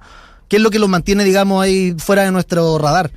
¿Qué 0.53 0.57
es 0.57 0.63
lo 0.63 0.69
que 0.71 0.79
los 0.79 0.91
mantiene, 0.91 1.25
digamos, 1.25 1.65
ahí 1.65 1.97
fuera 1.97 2.25
de 2.25 2.31
nuestro 2.31 2.77
radar? 2.77 3.11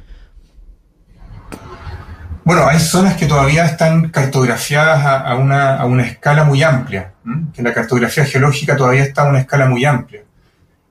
Bueno, 2.45 2.65
hay 2.65 2.79
zonas 2.79 3.17
que 3.17 3.25
todavía 3.25 3.65
están 3.65 4.07
cartografiadas 4.07 5.05
a, 5.05 5.35
una, 5.35 5.75
a 5.75 5.85
una, 5.85 6.03
escala 6.03 6.45
muy 6.45 6.63
amplia, 6.63 7.11
que 7.53 7.61
la 7.61 7.73
cartografía 7.73 8.23
geológica 8.23 8.77
todavía 8.77 9.03
está 9.03 9.23
a 9.23 9.25
una 9.27 9.39
escala 9.39 9.65
muy 9.65 9.83
amplia. 9.83 10.21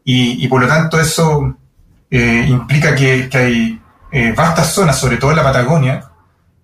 Y, 0.05 0.47
por 0.49 0.61
lo 0.61 0.69
tanto 0.69 1.01
eso 1.01 1.57
eh, 2.11 2.45
implica 2.47 2.95
que, 2.95 3.27
hay 3.33 3.81
eh, 4.13 4.35
vastas 4.37 4.71
zonas, 4.71 4.99
sobre 4.99 5.17
todo 5.17 5.31
en 5.31 5.39
la 5.39 5.45
Patagonia, 5.45 6.11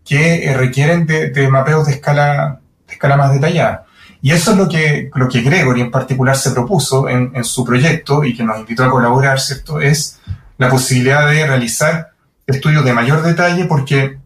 que 0.05 0.45
eh, 0.45 0.55
requieren 0.59 1.07
de, 1.07 1.49
mapeos 1.49 1.87
de 1.87 1.95
escala, 1.95 2.61
de 2.87 2.93
escala 2.93 3.17
más 3.17 3.33
detallada. 3.33 3.87
Y 4.23 4.33
eso 4.33 4.53
es 4.53 4.57
lo 4.59 4.69
que, 4.69 5.11
lo 5.15 5.29
que 5.29 5.41
Gregory 5.41 5.81
en 5.81 5.91
particular 5.91 6.37
se 6.37 6.51
propuso 6.51 7.09
en, 7.09 7.33
en 7.35 7.45
su 7.45 7.65
proyecto 7.65 8.23
y 8.25 8.37
que 8.37 8.45
nos 8.45 8.59
invitó 8.59 8.85
a 8.85 8.91
colaborar, 8.91 9.41
¿cierto? 9.41 9.81
Es 9.81 10.21
la 10.59 10.69
posibilidad 10.69 11.29
de 11.29 11.47
realizar 11.47 12.11
estudios 12.47 12.85
de 12.85 12.93
mayor 12.93 13.23
detalle 13.23 13.65
porque 13.65 14.19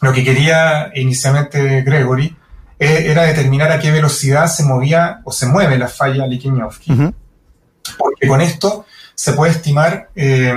lo 0.00 0.12
que 0.12 0.24
quería 0.24 0.90
inicialmente 0.94 1.82
Gregory 1.82 2.36
eh, 2.78 3.06
era 3.08 3.22
determinar 3.24 3.72
a 3.72 3.80
qué 3.80 3.90
velocidad 3.90 4.46
se 4.46 4.64
movía 4.64 5.20
o 5.24 5.32
se 5.32 5.46
mueve 5.46 5.76
la 5.78 5.88
falla 5.88 6.26
Likiñovsky. 6.26 7.12
Porque 7.98 8.28
con 8.28 8.40
esto 8.40 8.86
se 9.14 9.32
puede 9.32 9.52
estimar 9.52 10.10
eh, 10.14 10.54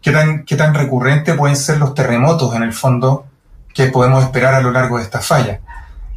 qué, 0.00 0.12
tan, 0.12 0.44
qué 0.44 0.56
tan 0.56 0.74
recurrente 0.74 1.34
pueden 1.34 1.56
ser 1.56 1.78
los 1.78 1.94
terremotos 1.94 2.54
en 2.54 2.62
el 2.62 2.72
fondo 2.72 3.26
que 3.72 3.86
podemos 3.86 4.22
esperar 4.22 4.54
a 4.54 4.60
lo 4.60 4.70
largo 4.70 4.98
de 4.98 5.02
esta 5.02 5.20
falla. 5.20 5.60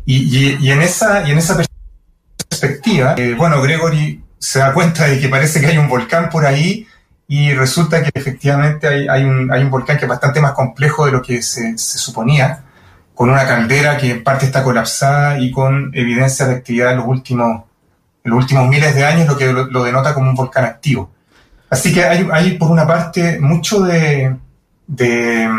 Y, 0.05 0.55
y, 0.61 0.71
en, 0.71 0.81
esa, 0.81 1.27
y 1.27 1.31
en 1.31 1.39
esa 1.39 1.55
perspectiva, 1.55 1.76
eh, 3.17 3.35
bueno, 3.37 3.61
Gregory 3.61 4.23
se 4.39 4.59
da 4.59 4.73
cuenta 4.73 5.05
de 5.05 5.19
que 5.19 5.29
parece 5.29 5.59
que 5.59 5.67
hay 5.67 5.77
un 5.77 5.87
volcán 5.87 6.29
por 6.29 6.45
ahí 6.45 6.87
y 7.27 7.53
resulta 7.53 8.01
que 8.01 8.11
efectivamente 8.13 8.87
hay, 8.87 9.23
un, 9.23 9.69
volcán 9.69 9.97
que 9.97 10.05
es 10.05 10.09
bastante 10.09 10.39
más 10.39 10.53
complejo 10.53 11.05
de 11.05 11.11
lo 11.11 11.21
que 11.21 11.41
se, 11.41 11.77
suponía 11.77 12.63
con 13.13 13.29
una 13.29 13.45
caldera 13.45 13.97
que 13.97 14.11
en 14.11 14.23
parte 14.23 14.45
está 14.45 14.63
colapsada 14.63 15.39
y 15.39 15.51
con 15.51 15.91
evidencia 15.93 16.45
de 16.45 16.55
actividad 16.55 16.91
en 16.91 16.97
los 16.97 17.07
últimos, 17.07 17.63
miles 18.23 18.95
de 18.95 19.05
años, 19.05 19.27
lo 19.27 19.37
que 19.37 19.51
lo, 19.51 19.83
denota 19.83 20.13
como 20.13 20.29
un 20.29 20.35
volcán 20.35 20.65
activo. 20.65 21.11
Así 21.69 21.93
que 21.93 22.05
hay, 22.05 22.57
por 22.57 22.71
una 22.71 22.87
parte 22.87 23.39
mucho 23.39 23.81
de, 23.81 24.35
de 24.85 25.49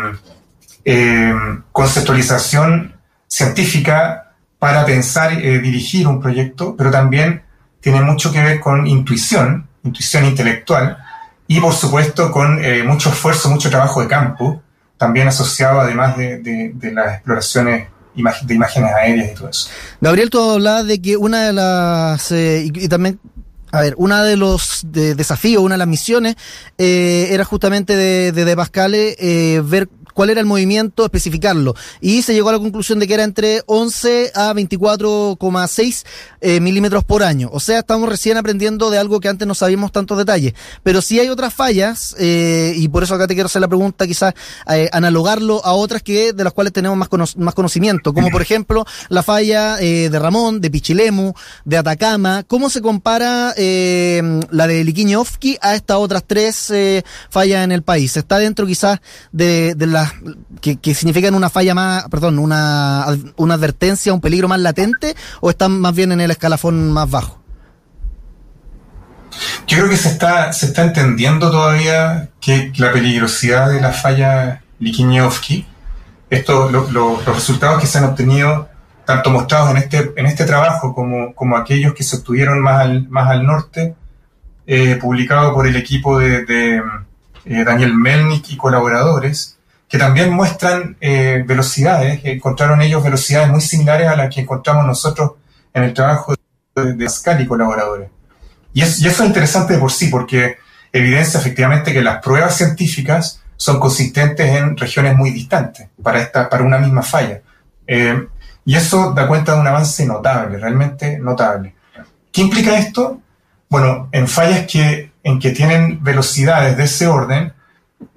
eh, 0.84 1.34
conceptualización 1.72 2.94
científica 3.26 4.27
para 4.58 4.84
pensar, 4.84 5.32
eh, 5.32 5.58
dirigir 5.60 6.06
un 6.06 6.20
proyecto, 6.20 6.74
pero 6.76 6.90
también 6.90 7.42
tiene 7.80 8.00
mucho 8.00 8.32
que 8.32 8.42
ver 8.42 8.60
con 8.60 8.86
intuición, 8.86 9.68
intuición 9.84 10.24
intelectual, 10.24 10.98
y 11.46 11.60
por 11.60 11.72
supuesto 11.72 12.30
con 12.30 12.62
eh, 12.62 12.82
mucho 12.82 13.08
esfuerzo, 13.10 13.50
mucho 13.50 13.70
trabajo 13.70 14.02
de 14.02 14.08
campo, 14.08 14.62
también 14.96 15.28
asociado 15.28 15.80
además 15.80 16.16
de, 16.16 16.38
de, 16.38 16.92
las 16.92 17.14
exploraciones 17.14 17.88
de 18.42 18.54
imágenes 18.54 18.92
aéreas 18.92 19.30
y 19.30 19.34
todo 19.34 19.48
eso. 19.48 19.70
Gabriel, 20.00 20.28
tú 20.28 20.40
hablabas 20.40 20.86
de 20.86 21.00
que 21.00 21.16
una 21.16 21.46
de 21.46 21.52
las, 21.52 22.32
eh, 22.32 22.64
y, 22.64 22.88
también 22.88 23.20
a 23.70 23.82
ver, 23.82 23.94
uno 23.96 24.22
de 24.24 24.36
los 24.36 24.80
desafíos, 24.90 25.62
una 25.62 25.74
de 25.74 25.78
las 25.78 25.88
misiones, 25.88 26.36
eh, 26.78 27.28
era 27.30 27.44
justamente 27.44 27.96
de, 27.96 28.32
de, 28.32 28.44
de 28.44 28.56
Pascale 28.56 29.16
eh, 29.18 29.62
ver 29.64 29.88
cuál 30.18 30.30
era 30.30 30.40
el 30.40 30.46
movimiento, 30.46 31.04
especificarlo. 31.04 31.76
Y 32.00 32.22
se 32.22 32.34
llegó 32.34 32.48
a 32.48 32.52
la 32.54 32.58
conclusión 32.58 32.98
de 32.98 33.06
que 33.06 33.14
era 33.14 33.22
entre 33.22 33.62
11 33.66 34.32
a 34.34 34.52
24,6 34.52 36.04
eh, 36.40 36.58
milímetros 36.58 37.04
por 37.04 37.22
año. 37.22 37.50
O 37.52 37.60
sea, 37.60 37.78
estamos 37.78 38.08
recién 38.08 38.36
aprendiendo 38.36 38.90
de 38.90 38.98
algo 38.98 39.20
que 39.20 39.28
antes 39.28 39.46
no 39.46 39.54
sabíamos 39.54 39.92
tantos 39.92 40.18
detalles. 40.18 40.54
Pero 40.82 41.02
sí 41.02 41.20
hay 41.20 41.28
otras 41.28 41.54
fallas, 41.54 42.16
eh, 42.18 42.72
y 42.74 42.88
por 42.88 43.04
eso 43.04 43.14
acá 43.14 43.28
te 43.28 43.34
quiero 43.34 43.46
hacer 43.46 43.60
la 43.60 43.68
pregunta, 43.68 44.08
quizás 44.08 44.34
eh, 44.68 44.88
analogarlo 44.90 45.64
a 45.64 45.74
otras 45.74 46.02
que 46.02 46.32
de 46.32 46.42
las 46.42 46.52
cuales 46.52 46.72
tenemos 46.72 46.98
más, 46.98 47.36
más 47.36 47.54
conocimiento, 47.54 48.12
como 48.12 48.28
por 48.30 48.42
ejemplo 48.42 48.84
la 49.10 49.22
falla 49.22 49.80
eh, 49.80 50.08
de 50.10 50.18
Ramón, 50.18 50.60
de 50.60 50.68
Pichilemu, 50.68 51.32
de 51.64 51.76
Atacama. 51.76 52.42
¿Cómo 52.42 52.70
se 52.70 52.82
compara 52.82 53.54
eh, 53.56 54.40
la 54.50 54.66
de 54.66 54.82
Liquiñovsky 54.82 55.58
a 55.60 55.76
estas 55.76 55.98
otras 55.98 56.24
tres 56.26 56.72
eh, 56.72 57.04
fallas 57.30 57.62
en 57.62 57.70
el 57.70 57.82
país? 57.82 58.16
¿Está 58.16 58.38
dentro 58.38 58.66
quizás 58.66 58.98
de 59.30 59.76
las 59.78 60.07
que, 60.60 60.94
significan 60.94 61.34
una 61.34 61.50
falla 61.50 61.74
más, 61.74 62.08
perdón, 62.08 62.38
una, 62.38 63.06
una 63.36 63.54
advertencia, 63.54 64.12
un 64.12 64.20
peligro 64.20 64.48
más 64.48 64.60
latente, 64.60 65.14
o 65.40 65.50
están 65.50 65.80
más 65.80 65.94
bien 65.94 66.12
en 66.12 66.20
el 66.20 66.30
escalafón 66.30 66.92
más 66.92 67.10
bajo? 67.10 67.38
Yo 69.66 69.78
creo 69.78 69.90
que 69.90 69.96
se 69.96 70.08
está, 70.08 70.52
se 70.52 70.66
está 70.66 70.84
entendiendo 70.84 71.50
todavía 71.50 72.30
que 72.40 72.72
la 72.76 72.92
peligrosidad 72.92 73.70
de 73.70 73.80
la 73.80 73.92
falla 73.92 74.62
Likiñovsky, 74.78 75.66
esto, 76.30 76.70
los 76.70 77.24
resultados 77.24 77.80
que 77.80 77.86
se 77.86 77.98
han 77.98 78.04
obtenido, 78.04 78.68
tanto 79.04 79.30
mostrados 79.30 79.70
en 79.70 79.76
este, 79.78 80.12
en 80.16 80.26
este 80.26 80.44
trabajo 80.44 80.94
como, 80.94 81.34
como 81.34 81.56
aquellos 81.56 81.94
que 81.94 82.02
se 82.02 82.16
obtuvieron 82.16 82.60
más 82.60 82.80
al, 82.82 83.08
más 83.08 83.30
al 83.30 83.46
norte, 83.46 83.94
eh, 84.66 84.96
publicado 85.00 85.54
por 85.54 85.66
el 85.66 85.76
equipo 85.76 86.18
de, 86.18 86.44
de 86.44 86.82
eh, 87.46 87.64
Daniel 87.64 87.94
Melnik 87.94 88.50
y 88.50 88.56
colaboradores, 88.56 89.57
que 89.88 89.98
también 89.98 90.30
muestran 90.32 90.96
eh, 91.00 91.42
velocidades, 91.46 92.20
encontraron 92.24 92.82
ellos 92.82 93.02
velocidades 93.02 93.48
muy 93.48 93.60
similares 93.60 94.08
a 94.08 94.16
las 94.16 94.34
que 94.34 94.42
encontramos 94.42 94.86
nosotros 94.86 95.32
en 95.72 95.84
el 95.84 95.94
trabajo 95.94 96.34
de, 96.76 96.94
de 96.94 97.04
Pascal 97.06 97.40
y 97.40 97.46
colaboradores. 97.46 98.10
Y, 98.74 98.82
es, 98.82 99.00
y, 99.00 99.08
eso 99.08 99.22
es 99.22 99.28
interesante 99.28 99.74
de 99.74 99.78
por 99.78 99.90
sí, 99.90 100.08
porque 100.08 100.58
evidencia 100.92 101.40
efectivamente 101.40 101.92
que 101.92 102.02
las 102.02 102.22
pruebas 102.22 102.56
científicas 102.56 103.42
son 103.56 103.80
consistentes 103.80 104.46
en 104.54 104.76
regiones 104.76 105.16
muy 105.16 105.30
distantes 105.30 105.88
para, 106.02 106.20
esta, 106.20 106.48
para 106.48 106.64
una 106.64 106.78
misma 106.78 107.02
falla. 107.02 107.40
Eh, 107.86 108.26
y 108.64 108.74
eso 108.76 109.12
da 109.14 109.26
cuenta 109.26 109.54
de 109.54 109.60
un 109.60 109.66
avance 109.66 110.04
notable, 110.04 110.58
realmente 110.58 111.18
notable. 111.18 111.74
¿Qué 112.30 112.42
implica 112.42 112.78
esto? 112.78 113.20
Bueno, 113.70 114.08
en 114.12 114.28
fallas 114.28 114.66
que, 114.66 115.12
en 115.22 115.38
que 115.38 115.50
tienen 115.50 116.02
velocidades 116.02 116.76
de 116.76 116.84
ese 116.84 117.06
orden, 117.06 117.52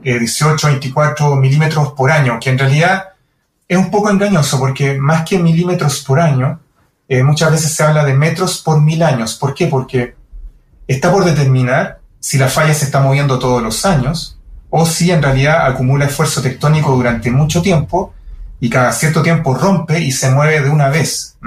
18, 0.03 0.67
eh, 0.67 0.71
24 0.71 1.35
milímetros 1.35 1.93
por 1.93 2.11
año, 2.11 2.39
que 2.39 2.49
en 2.49 2.57
realidad 2.57 3.09
es 3.67 3.77
un 3.77 3.89
poco 3.89 4.09
engañoso 4.09 4.59
porque 4.59 4.99
más 4.99 5.23
que 5.23 5.39
milímetros 5.39 6.03
por 6.03 6.19
año, 6.19 6.59
eh, 7.07 7.23
muchas 7.23 7.51
veces 7.51 7.73
se 7.73 7.83
habla 7.83 8.03
de 8.03 8.13
metros 8.13 8.61
por 8.61 8.81
mil 8.81 9.01
años. 9.03 9.35
¿Por 9.35 9.53
qué? 9.53 9.67
Porque 9.67 10.15
está 10.87 11.11
por 11.11 11.25
determinar 11.25 11.99
si 12.19 12.37
la 12.37 12.47
falla 12.47 12.73
se 12.73 12.85
está 12.85 13.01
moviendo 13.01 13.39
todos 13.39 13.61
los 13.61 13.85
años 13.85 14.37
o 14.69 14.85
si 14.85 15.11
en 15.11 15.21
realidad 15.21 15.67
acumula 15.67 16.05
esfuerzo 16.05 16.41
tectónico 16.41 16.91
durante 16.91 17.31
mucho 17.31 17.61
tiempo 17.61 18.13
y 18.59 18.69
cada 18.69 18.91
cierto 18.91 19.21
tiempo 19.21 19.53
rompe 19.53 19.99
y 19.99 20.11
se 20.11 20.31
mueve 20.31 20.61
de 20.61 20.69
una 20.69 20.89
vez. 20.89 21.37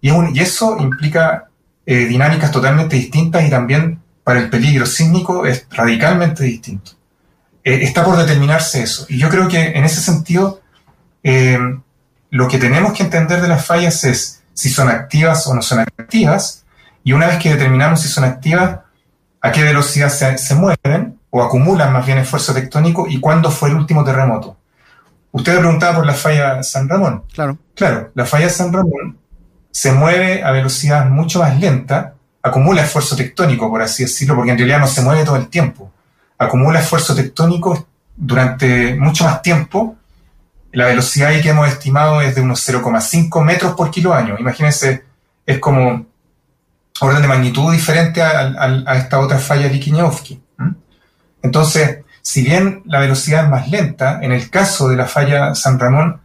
Y, 0.00 0.10
y, 0.10 0.40
eso 0.40 0.76
implica 0.78 1.48
eh, 1.86 2.06
dinámicas 2.06 2.50
totalmente 2.50 2.96
distintas 2.96 3.46
y 3.46 3.50
también 3.50 4.00
para 4.22 4.40
el 4.40 4.48
peligro 4.48 4.86
sísmico 4.86 5.44
es 5.44 5.66
radicalmente 5.70 6.44
distinto. 6.44 6.92
Eh, 7.64 7.80
está 7.82 8.04
por 8.04 8.16
determinarse 8.16 8.82
eso. 8.82 9.06
Y 9.08 9.18
yo 9.18 9.28
creo 9.28 9.48
que 9.48 9.72
en 9.72 9.84
ese 9.84 10.00
sentido, 10.00 10.60
eh, 11.22 11.58
lo 12.30 12.48
que 12.48 12.58
tenemos 12.58 12.92
que 12.92 13.02
entender 13.02 13.40
de 13.40 13.48
las 13.48 13.64
fallas 13.64 14.04
es 14.04 14.42
si 14.52 14.68
son 14.68 14.88
activas 14.88 15.46
o 15.46 15.54
no 15.54 15.62
son 15.62 15.80
activas, 15.80 16.64
y 17.02 17.12
una 17.12 17.26
vez 17.26 17.38
que 17.38 17.50
determinamos 17.50 18.00
si 18.00 18.08
son 18.08 18.24
activas, 18.24 18.80
a 19.40 19.52
qué 19.52 19.62
velocidad 19.62 20.08
se, 20.08 20.38
se 20.38 20.54
mueven 20.54 21.18
o 21.30 21.42
acumulan 21.42 21.92
más 21.92 22.06
bien 22.06 22.18
esfuerzo 22.18 22.54
tectónico 22.54 23.06
y 23.08 23.20
cuándo 23.20 23.50
fue 23.50 23.70
el 23.70 23.76
último 23.76 24.04
terremoto. 24.04 24.56
Usted 25.32 25.58
preguntaba 25.58 25.96
por 25.96 26.06
la 26.06 26.14
falla 26.14 26.62
San 26.62 26.88
Ramón. 26.88 27.24
Claro. 27.34 27.58
Claro, 27.74 28.12
la 28.14 28.24
falla 28.24 28.48
San 28.48 28.72
Ramón 28.72 29.18
se 29.70 29.92
mueve 29.92 30.44
a 30.44 30.52
velocidad 30.52 31.06
mucho 31.10 31.40
más 31.40 31.58
lenta, 31.58 32.14
acumula 32.40 32.82
esfuerzo 32.82 33.16
tectónico, 33.16 33.68
por 33.68 33.82
así 33.82 34.04
decirlo, 34.04 34.36
porque 34.36 34.52
en 34.52 34.58
realidad 34.58 34.78
no 34.78 34.86
se 34.86 35.02
mueve 35.02 35.24
todo 35.24 35.34
el 35.34 35.48
tiempo. 35.48 35.90
Acumula 36.44 36.80
esfuerzo 36.80 37.14
tectónico 37.14 37.86
durante 38.16 38.94
mucho 38.94 39.24
más 39.24 39.42
tiempo. 39.42 39.96
La 40.72 40.86
velocidad 40.86 41.30
ahí 41.30 41.40
que 41.40 41.50
hemos 41.50 41.68
estimado 41.68 42.20
es 42.20 42.34
de 42.34 42.40
unos 42.40 42.66
0,5 42.68 43.42
metros 43.42 43.74
por 43.74 43.90
kilo 43.90 44.12
año. 44.12 44.36
Imagínense, 44.38 45.04
es 45.46 45.58
como 45.58 46.06
orden 47.00 47.22
de 47.22 47.28
magnitud 47.28 47.72
diferente 47.72 48.22
a, 48.22 48.94
esta 48.96 49.20
otra 49.20 49.38
falla 49.38 49.68
Likiñovsky. 49.68 50.40
Entonces, 51.42 51.98
si 52.22 52.42
bien 52.42 52.82
la 52.86 53.00
velocidad 53.00 53.44
es 53.44 53.50
más 53.50 53.68
lenta, 53.68 54.20
en 54.22 54.32
el 54.32 54.48
caso 54.50 54.88
de 54.88 54.96
la 54.96 55.06
falla 55.06 55.54
San 55.54 55.78
Ramón, 55.78 56.20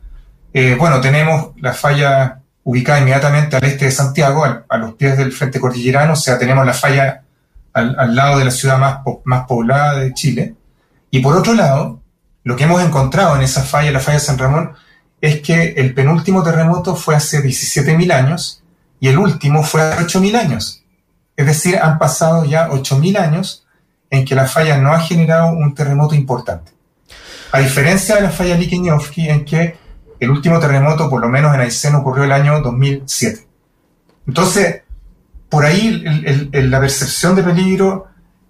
eh, 0.53 0.75
bueno, 0.79 1.01
tenemos 1.01 1.51
la 1.57 1.73
falla 1.73 2.39
ubicada 2.63 2.99
inmediatamente 2.99 3.55
al 3.55 3.63
este 3.63 3.85
de 3.85 3.91
Santiago, 3.91 4.45
a 4.45 4.77
los 4.77 4.93
pies 4.93 5.17
del 5.17 5.31
Frente 5.31 5.59
Cordillerano, 5.59 6.13
o 6.13 6.15
sea, 6.15 6.37
tenemos 6.37 6.65
la 6.65 6.73
falla 6.73 7.23
al, 7.73 8.15
lado 8.15 8.39
de 8.39 8.45
la 8.45 8.51
ciudad 8.51 8.77
más, 8.77 8.99
más 9.23 9.45
poblada 9.47 9.99
de 9.99 10.13
Chile. 10.13 10.55
Y 11.11 11.19
por 11.19 11.35
otro 11.35 11.53
lado, 11.53 12.01
lo 12.43 12.55
que 12.55 12.63
hemos 12.63 12.81
encontrado 12.81 13.35
en 13.35 13.41
esa 13.41 13.63
falla, 13.63 13.91
la 13.91 13.99
falla 13.99 14.19
San 14.19 14.37
Ramón, 14.37 14.73
es 15.21 15.41
que 15.41 15.73
el 15.77 15.93
penúltimo 15.93 16.43
terremoto 16.43 16.95
fue 16.95 17.15
hace 17.15 17.43
17.000 17.43 18.13
años 18.13 18.63
y 18.99 19.07
el 19.07 19.17
último 19.17 19.63
fue 19.63 19.81
hace 19.81 20.03
8.000 20.03 20.35
años. 20.35 20.83
Es 21.35 21.45
decir, 21.45 21.77
han 21.77 21.99
pasado 21.99 22.45
ya 22.45 22.69
8.000 22.69 23.17
años 23.17 23.65
en 24.09 24.25
que 24.25 24.35
la 24.35 24.45
falla 24.45 24.77
no 24.77 24.93
ha 24.93 24.99
generado 24.99 25.51
un 25.51 25.73
terremoto 25.73 26.15
importante. 26.15 26.71
A 27.51 27.59
diferencia 27.59 28.15
de 28.15 28.21
la 28.21 28.29
falla 28.29 28.55
Likiñovsky, 28.55 29.29
en 29.29 29.45
que 29.45 29.77
el 30.19 30.29
último 30.29 30.59
terremoto, 30.59 31.09
por 31.09 31.21
lo 31.21 31.29
menos 31.29 31.53
en 31.53 31.61
Aysén, 31.61 31.95
ocurrió 31.95 32.25
el 32.25 32.31
año 32.31 32.61
2007. 32.61 33.47
Entonces, 34.27 34.81
por 35.49 35.65
ahí 35.65 36.03
la 36.51 36.79
percepción 36.79 37.35
de 37.35 37.43
peligro 37.43 38.07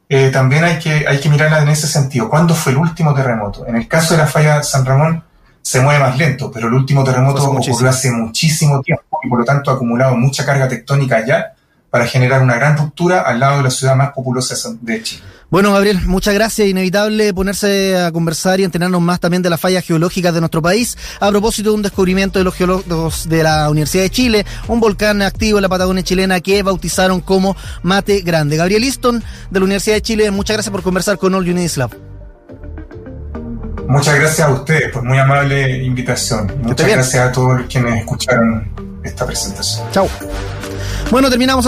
eh, 0.10 0.30
también 0.32 0.64
hay 0.64 0.80
que, 0.80 1.08
hay 1.08 1.20
que 1.20 1.30
mirarla 1.30 1.62
en 1.62 1.70
ese 1.70 1.88
sentido. 1.88 2.30
¿Cuándo 2.30 2.56
fue 2.56 2.72
el 2.72 2.80
último 2.80 3.14
terremoto? 3.14 3.66
En 3.68 3.76
el 3.76 3.88
caso 3.88 4.16
de 4.16 4.20
la 4.20 4.28
falla 4.28 4.64
San 4.64 4.86
Ramón 4.86 5.24
se 5.62 5.82
mueve 5.82 6.00
más 6.00 6.18
lento, 6.18 6.52
pero 6.52 6.68
el 6.68 6.74
último 6.74 7.04
terremoto 7.04 7.44
ocurrió 7.44 7.90
hace 7.90 8.12
muchísimo 8.12 8.82
tiempo 8.82 9.20
y 9.24 9.30
por 9.30 9.40
lo 9.40 9.46
tanto 9.46 9.70
ha 9.70 9.76
acumulado 9.76 10.16
mucha 10.16 10.46
carga 10.46 10.68
tectónica 10.68 11.18
allá 11.18 11.54
para 11.90 12.06
generar 12.06 12.42
una 12.42 12.56
gran 12.56 12.78
ruptura 12.78 13.22
al 13.22 13.40
lado 13.40 13.58
de 13.58 13.64
la 13.64 13.72
ciudad 13.72 13.96
más 13.96 14.12
populosa 14.12 14.56
de 14.82 15.04
Chile. 15.04 15.24
Bueno, 15.50 15.74
Gabriel, 15.74 16.00
muchas 16.06 16.36
gracias. 16.36 16.68
Inevitable 16.68 17.34
ponerse 17.34 17.98
a 17.98 18.12
conversar 18.12 18.60
y 18.60 18.64
enterarnos 18.64 19.02
más 19.02 19.20
también 19.20 19.42
de 19.42 19.50
las 19.50 19.60
fallas 19.60 19.84
geológicas 19.84 20.32
de 20.32 20.42
nuestro 20.42 20.62
país. 20.62 20.96
A 21.20 21.30
propósito 21.30 21.72
de 21.72 21.76
un 21.78 21.82
descubrimiento 21.82 22.38
de 22.38 22.46
los 22.46 22.54
geólogos 22.54 23.28
de 23.28 23.42
la 23.42 23.68
Universidad 23.70 24.04
de 24.04 24.12
Chile, 24.12 24.46
un 24.68 24.80
volcán 24.80 25.24
activo 25.24 25.58
en 25.58 25.64
la 25.64 25.70
Patagonia 25.70 26.04
chilena 26.04 26.40
que 26.40 26.62
bautizaron 26.62 27.22
como 27.22 27.56
Mate 27.82 28.22
Grande. 28.22 28.58
Gabriel 28.58 28.84
Easton, 28.84 29.24
de 29.50 29.60
la 29.60 29.64
Universidad 29.64 29.96
de 29.96 30.02
Chile, 30.04 30.30
muchas 30.30 30.58
gracias 30.58 30.72
por 30.72 30.84
conversar 30.84 31.18
con 31.18 31.34
All 31.34 31.50
Units 31.50 31.78
Lab. 31.78 31.98
Muchas 33.88 34.20
gracias 34.20 34.48
a 34.48 34.52
ustedes 34.52 34.92
por 34.92 35.04
muy 35.04 35.18
amable 35.18 35.84
invitación. 35.84 36.54
Muchas 36.62 36.88
gracias 36.88 37.28
a 37.28 37.32
todos 37.32 37.64
quienes 37.68 38.02
escucharon 38.02 38.72
esta 39.04 39.26
presentación. 39.26 39.88
Chao. 39.92 40.08
Bueno, 41.10 41.28
terminamos 41.28 41.66